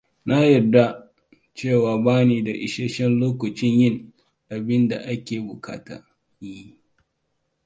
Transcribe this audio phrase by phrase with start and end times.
[0.25, 1.09] Na yadda
[1.57, 4.13] cewa bani da isashen lokacin yin
[4.53, 5.95] abin da ake buƙata
[6.39, 6.77] in yi.